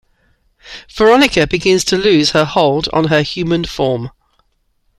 [0.91, 4.09] Veronica begins to lose her hold on her human form.